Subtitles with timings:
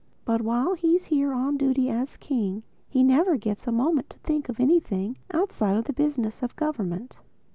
[0.25, 4.17] But while he is here on duty as king he never gets a moment to
[4.17, 7.19] think of anything outside of the business of government."